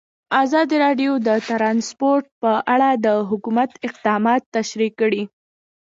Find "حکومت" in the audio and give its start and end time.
3.29-3.71